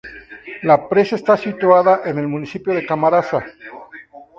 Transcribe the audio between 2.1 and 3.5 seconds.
el municipio de Camarasa.